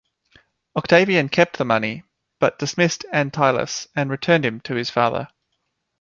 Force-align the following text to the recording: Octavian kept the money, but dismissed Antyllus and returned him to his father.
Octavian 0.75 1.29
kept 1.29 1.59
the 1.59 1.63
money, 1.63 2.01
but 2.39 2.57
dismissed 2.57 3.05
Antyllus 3.13 3.87
and 3.95 4.09
returned 4.09 4.43
him 4.43 4.59
to 4.61 4.73
his 4.73 4.89
father. 4.89 5.27